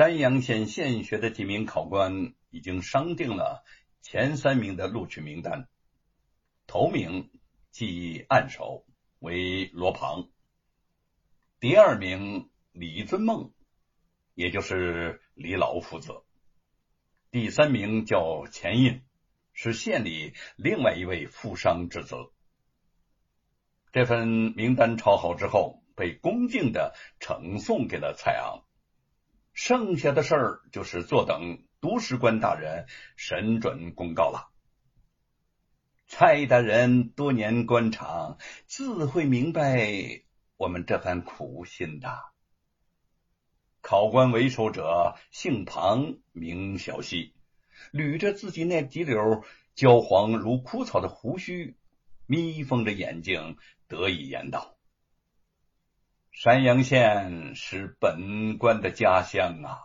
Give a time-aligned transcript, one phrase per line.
[0.00, 3.62] 山阳县县学的几名考官已经商定了
[4.00, 5.68] 前三名的录取名单，
[6.66, 7.30] 头名
[7.70, 8.86] 即按手
[9.18, 10.30] 为罗庞，
[11.60, 13.52] 第二名李尊梦，
[14.32, 16.22] 也就是李老父子，
[17.30, 19.02] 第三名叫钱印，
[19.52, 22.16] 是县里另外一位富商之子。
[23.92, 28.64] 这份名单抄好之后，被恭敬的呈送给了蔡昂。
[29.62, 34.48] 剩下的事儿就是坐等督师官大人审准公告了。
[36.06, 40.22] 蔡大人多年官场，自会明白
[40.56, 42.22] 我们这番苦心的。
[43.82, 47.34] 考官为首者姓庞，名小溪，
[47.92, 51.76] 捋着自己那几绺焦黄如枯草的胡须，
[52.24, 53.58] 眯缝着眼睛。
[53.88, 54.78] 得以言道
[56.32, 59.78] ：“山阳县是本官的家乡啊，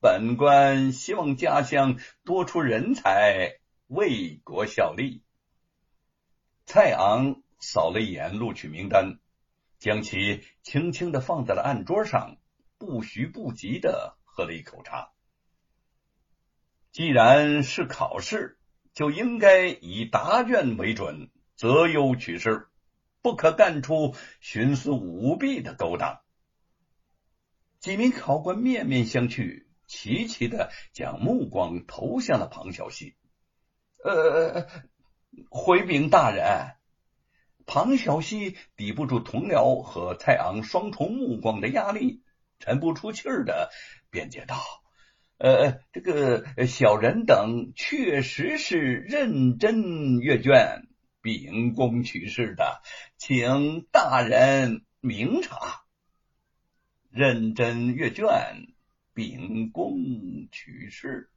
[0.00, 5.24] 本官希望家乡多出人才，为国效力。”
[6.66, 9.18] 蔡昂扫了一眼录取名单，
[9.78, 12.36] 将其轻轻的放在了案桌上，
[12.76, 15.10] 不徐不急的喝了一口茶。
[16.92, 18.58] 既然是考试，
[18.92, 22.68] 就应该以答卷为准，择优取士。
[23.22, 26.20] 不可干出徇私舞弊的勾当。
[27.80, 33.16] 几名考官面面相觑，齐齐的将目光投向了庞小西。
[34.04, 34.66] 呃，
[35.50, 36.74] 回禀大人，
[37.66, 42.22] 庞小西抵不住同僚和蔡昂双重目光的压力，
[42.58, 43.70] 沉不出气儿的
[44.10, 44.56] 辩解道
[45.38, 50.87] ：“呃，这个小人等确实是认真阅卷。”
[51.20, 52.80] 秉公取士的，
[53.16, 55.82] 请大人明察。
[57.10, 58.28] 认真阅卷，
[59.14, 61.30] 秉公取士。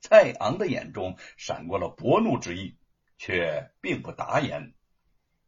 [0.00, 2.76] 蔡昂的眼中闪过了薄怒之意，
[3.16, 4.74] 却并不答言，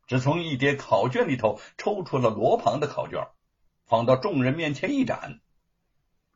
[0.07, 3.27] 只从一叠考卷里头抽出了罗庞的考卷，
[3.85, 5.41] 放到众人面前一展。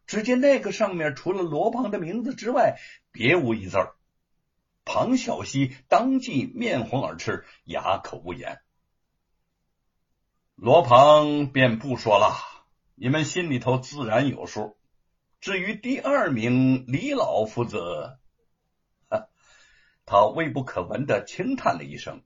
[0.07, 2.79] 只见那个上面除了罗庞的名字之外，
[3.13, 3.95] 别无一字儿。
[4.88, 8.59] 庞小西当即面红耳赤，哑口无言。
[10.54, 12.34] 罗庞便不说了，
[12.94, 14.78] 你们心里头自然有数。
[15.43, 18.19] 至于第二名李老夫子，
[20.06, 22.22] 他微不可闻的轻叹了一声，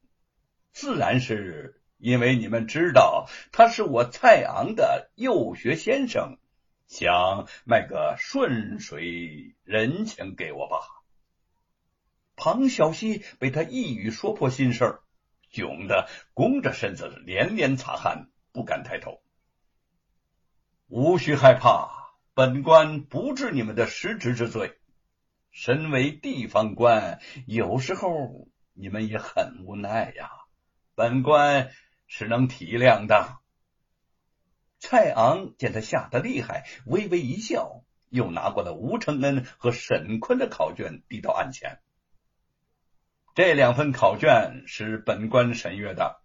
[0.73, 6.39] 自然是因为你们知道他是我蔡昂的幼学先生，
[6.87, 11.02] 想卖个顺水人情给我吧。
[12.37, 15.01] 庞小西被他一语说破心事儿，
[15.53, 19.23] 窘得弓着身子，连连擦汗，不敢抬头。
[20.89, 24.79] 无需害怕，本官不治你们的失职之罪。
[25.51, 30.31] 身为地方官，有时候你们也很无奈呀，
[30.95, 31.71] 本官
[32.07, 33.39] 是能体谅的。
[34.79, 41.81] 蔡昂见他吓得厉害，微微一笑，又拿过了吴承恩和沈坤的考卷，递到案前。
[43.35, 46.21] 这两份考卷是本官审阅的，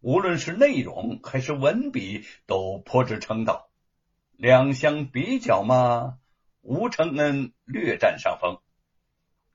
[0.00, 3.70] 无论是内容还是文笔，都颇值称道。
[4.32, 6.18] 两相比较嘛，
[6.60, 8.58] 吴承恩略占上风。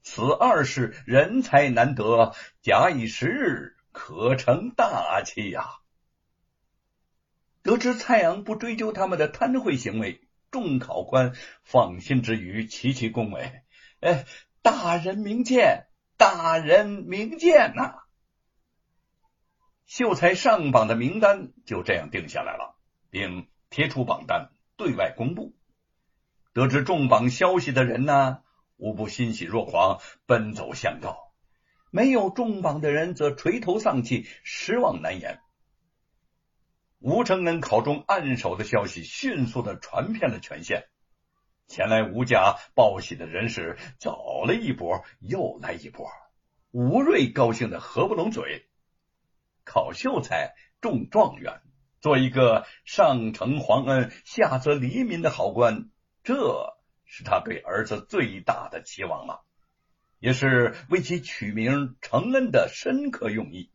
[0.04, 5.66] 此二是人才难得，假以时日，可成大器呀。
[7.62, 13.64] 得知蔡阳不追究他们的贪贿行为，众考官放心之余，齐齐恭维
[14.00, 14.26] ：“哎，
[14.62, 15.88] 大人明鉴。”
[16.18, 18.04] 大人明鉴呐！
[19.86, 22.76] 秀才上榜的名单就这样定下来了，
[23.10, 25.54] 并贴出榜单对外公布。
[26.54, 28.40] 得知中榜消息的人呢，
[28.78, 31.34] 无不欣喜若狂，奔走相告；
[31.92, 35.40] 没有中榜的人则垂头丧气，失望难言。
[37.00, 40.88] 吴承恩考中暗手的消息迅速的传遍了全县。
[41.74, 46.08] 前来吴家报喜的人士走了一波，又来一波。
[46.70, 48.68] 吴瑞高兴的合不拢嘴。
[49.64, 51.64] 考秀才中状元，
[52.00, 55.90] 做一个上承皇恩、下泽黎民的好官，
[56.24, 59.42] 这是他对儿子最大的期望了，
[60.20, 63.72] 也是为其取名承恩的深刻用意。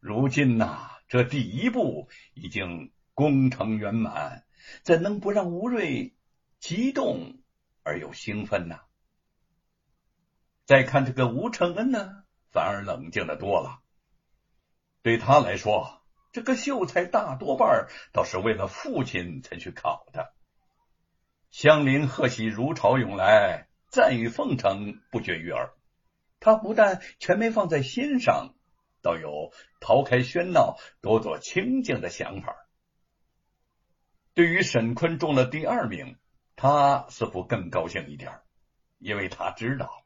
[0.00, 4.44] 如今呐，这第一步已经功成圆满，
[4.82, 6.16] 怎能不让吴瑞？
[6.64, 7.42] 激动
[7.82, 8.80] 而又兴奋呢。
[10.64, 13.82] 再看这个吴承恩呢，反而冷静的多了。
[15.02, 16.00] 对他来说，
[16.32, 20.32] 这个秀才大多半倒是为了父亲才去考的。
[21.50, 25.74] 香菱贺喜如潮涌来，赞誉奉承不绝于耳。
[26.40, 28.54] 他不但全没放在心上，
[29.02, 32.56] 倒有逃开喧闹、躲躲清静的想法。
[34.32, 36.16] 对于沈坤中了第二名，
[36.64, 38.40] 他似乎更高兴一点，
[38.96, 40.02] 因为他知道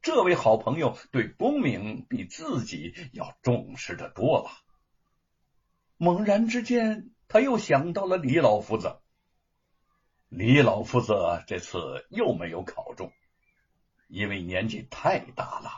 [0.00, 4.50] 这位好朋友对功名比自己要重视的多了。
[5.98, 8.98] 猛然之间，他又想到了李老夫子。
[10.28, 11.14] 李老夫子
[11.46, 13.12] 这次又没有考中，
[14.08, 15.70] 因为年纪太大了，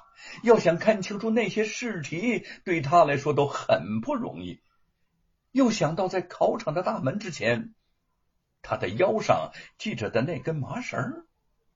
[0.43, 4.63] 要想看清楚那些试题，对他来说都很不容易。
[5.51, 7.75] 又想到在考场的大门之前。
[8.65, 11.27] 他的腰上系着的那根麻绳，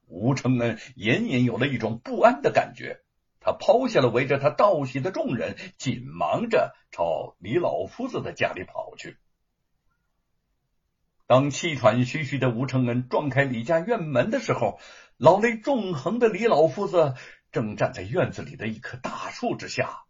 [0.07, 3.03] 吴承恩隐隐有了一种不安的感觉。
[3.41, 9.17] 他抛下了围着他道喜的众人，紧忙着朝李老夫子的家里跑去。
[11.27, 14.81] 当气喘吁吁的吴承恩撞开李家院门的时候，
[15.19, 17.15] 老泪纵横的李老夫子
[17.53, 20.05] 正站在院子里的一棵大树之下，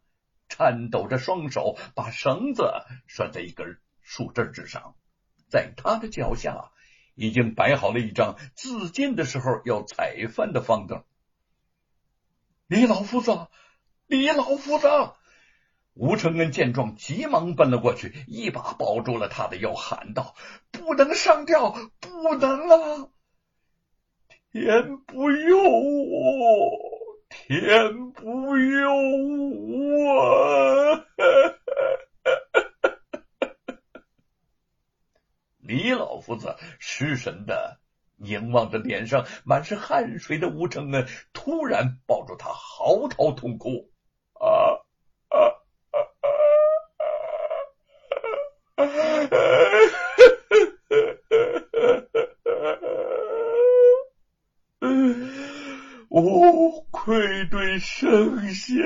[0.49, 2.73] 颤抖着双手把绳子
[3.09, 4.95] 拴在一根树枝之上。
[5.49, 6.71] 在他的脚下，
[7.15, 11.03] 已经摆好了一张自尽的时候要踩翻的方凳。
[12.67, 13.49] 李老夫子，
[14.07, 14.89] 李老夫子！
[15.95, 20.37] 吴承恩见状，急忙奔了过去，一把抱住了他的腰，喊道
[20.71, 23.09] ：“不能上吊，不能啊！
[24.53, 26.79] 天不佑我，
[27.29, 28.68] 天不由
[36.29, 37.79] 李老夫子失神的
[38.17, 43.91] 凝望着脸上满是汗水的吴承恩，突然抱住他，嚎啕痛哭
[44.39, 44.47] ：“啊
[45.31, 45.39] 啊
[45.89, 45.97] 啊
[54.77, 54.89] 啊！
[56.11, 58.85] 我愧对圣贤，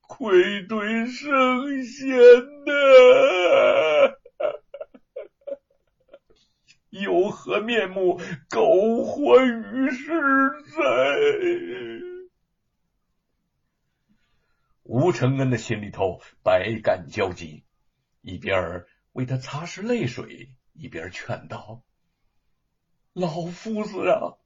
[0.00, 2.16] 愧对圣贤
[2.66, 2.72] 呐！”
[6.90, 8.18] 有何面目
[8.48, 10.12] 苟活于世
[10.74, 10.82] 在？
[14.84, 17.64] 吴恩恩的心里头百感交集，
[18.20, 21.82] 一边为他擦拭泪水，一边劝道
[23.12, 24.38] ：“老夫子啊，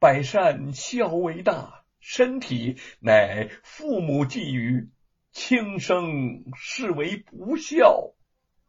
[0.00, 4.90] 百善孝为大，身体乃父母寄予，
[5.30, 8.12] 轻生是为不孝。”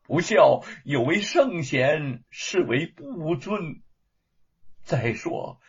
[0.05, 3.81] 不孝有为圣贤，是为不尊。
[4.83, 5.59] 再说，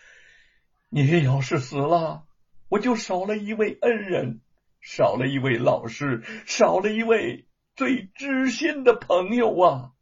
[0.90, 2.26] 你要是死了，
[2.69, 4.40] 我就少了一位恩人，
[4.84, 9.92] 少了一位老师，少了一位最知心的朋友啊！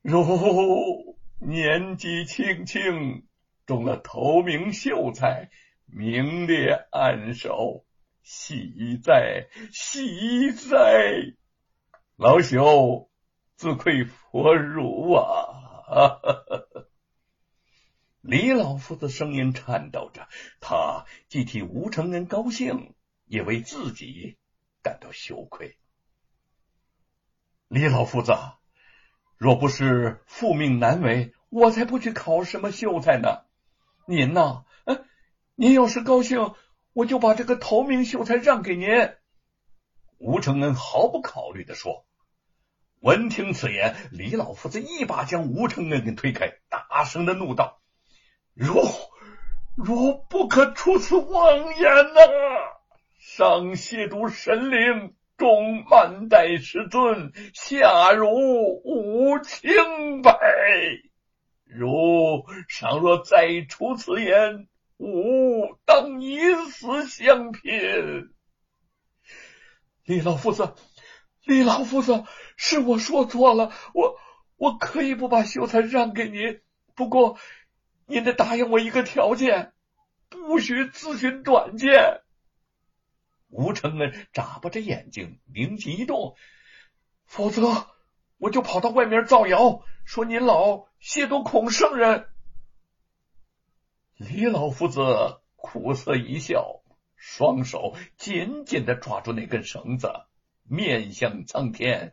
[0.00, 3.26] 如年纪轻轻
[3.66, 5.50] 中了头名秀才，
[5.84, 7.84] 名列暗首，
[8.22, 11.34] 喜在，喜在！
[12.16, 13.08] 老朽
[13.54, 15.52] 自愧佛如啊！
[15.86, 16.86] 哈哈哈
[18.26, 20.26] 李老夫子声音颤抖着，
[20.58, 22.94] 他既替吴承恩高兴，
[23.26, 24.38] 也为自己
[24.82, 25.76] 感到羞愧。
[27.68, 28.34] 李老夫子，
[29.36, 33.42] 若不是父命难违，我才不去考什么秀才呢。
[34.06, 34.64] 您呐，
[35.54, 36.54] 您要是高兴，
[36.94, 38.88] 我就把这个头名秀才让给您。
[40.16, 42.06] 吴承恩毫不考虑的说
[43.00, 47.82] ：“闻听此言，李老夫子一把将吴承恩给推开，大声的怒道
[48.54, 48.80] ：‘如
[49.76, 52.20] 如不可出此妄言呐！
[53.18, 58.30] 上亵渎神灵，中慢待师尊，下辱
[58.84, 60.38] 无清白。
[61.64, 64.68] 如倘若再出此言，
[64.98, 66.38] 吾当以
[66.70, 68.30] 死相拼。’”
[70.06, 70.74] 李老夫子，
[71.44, 72.22] 李老夫子，
[72.56, 74.16] 是我说错了，我
[74.56, 76.60] 我可以不把秀才让给您，
[76.94, 77.36] 不过
[78.06, 79.72] 您得答应我一个条件，
[80.28, 82.22] 不许自寻短见。
[83.48, 86.36] 吴承恩眨巴着眼睛，灵机一动，
[87.24, 87.86] 否则
[88.38, 92.28] 我就跑到外面造谣，说您老亵渎孔圣人。
[94.16, 96.80] 李老夫子苦涩一笑。
[97.16, 100.12] 双手紧紧的抓住那根绳子，
[100.62, 102.12] 面向苍天，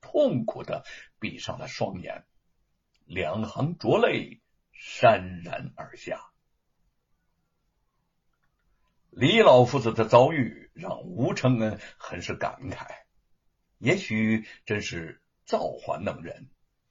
[0.00, 0.82] 痛苦的
[1.20, 2.24] 闭上了双眼，
[3.04, 4.40] 两行浊泪
[4.80, 6.30] 潸然而下。
[9.10, 12.86] 李老夫子的遭遇让吴承恩很是感慨，
[13.78, 16.48] 也许真是造化弄人，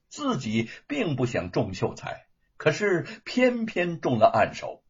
[0.09, 2.27] 自己并不想中秀才，
[2.57, 4.83] 可是偏偏中了暗手。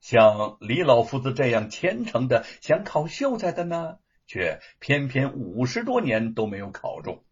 [0.00, 7.24] 像李老夫子这样虔诚的想考秀才的呢，却偏偏五十多年都没有考中。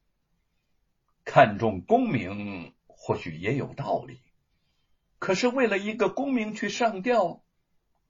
[1.25, 4.21] 看重功名，或许也有道理，
[5.21, 7.45] 可是为了一个功名去上吊，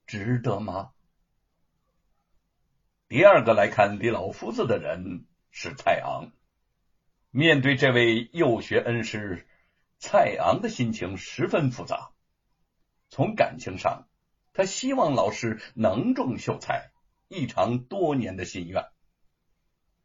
[0.07, 0.93] 值得吗？
[3.09, 6.31] 第二个来看李老夫子的人是蔡昂。
[7.33, 9.49] 面对这位幼学恩师，
[9.99, 12.13] 蔡昂的心情十分复杂。
[13.09, 14.07] 从感情上，
[14.53, 16.93] 他希望老师能中秀才，
[17.27, 18.85] 一偿多年的心愿。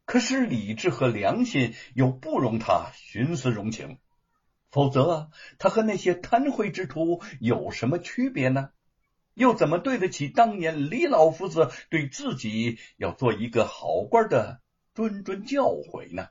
[0.06, 4.00] 可是理智和良心又不容他徇私荣情，
[4.76, 8.72] 否则他和那些贪贿之徒有什么区别呢？
[9.34, 14.60] 又怎么对得起当年李老夫子对自己要做一个好官的
[14.94, 16.28] 谆谆教诲呢？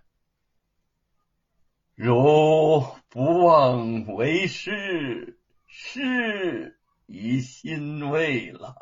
[1.95, 8.77] 如不忘为师，师已欣慰了。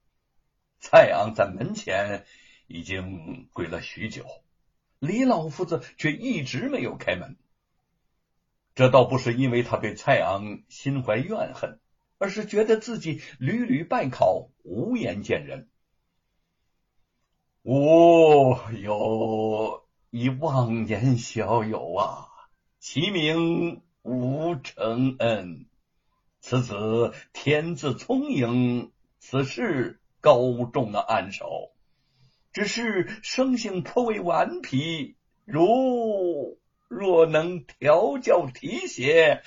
[0.80, 2.26] 蔡昂在门前
[2.66, 4.26] 已经跪了许久，
[4.98, 7.38] 李老夫子却一直没有开门。
[8.74, 11.78] 这倒不是因为他对蔡昂心怀怨恨，
[12.18, 15.68] 而是觉得自己屡屡败考，无颜见人。
[17.62, 19.82] 吾有。
[20.16, 22.28] 一忘年小友啊，
[22.78, 25.66] 其名吴承恩。
[26.40, 31.72] 此子天资聪颖，此事高中了暗手，
[32.52, 35.16] 只是生性颇为顽皮。
[35.44, 39.42] 如若能调教提携，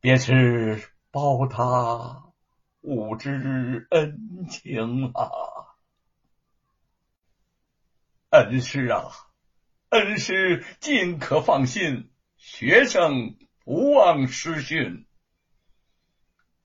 [0.00, 2.32] 便是报他
[2.80, 5.28] 吾之恩情啊！
[8.30, 9.10] 恩师啊！
[9.90, 15.06] 恩师尽可放心，学生不忘师训。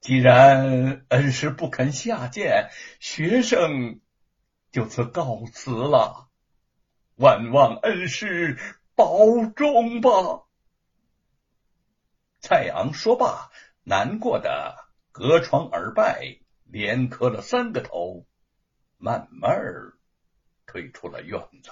[0.00, 2.70] 既然恩师不肯下见，
[3.00, 4.00] 学生
[4.70, 6.28] 就此告辞了。
[7.16, 8.58] 万望恩师
[8.96, 10.42] 保重吧。
[12.40, 13.50] 蔡昂说罢，
[13.84, 18.26] 难过的隔窗而拜，连磕了三个头，
[18.96, 19.56] 慢慢
[20.64, 21.70] 退出了院子。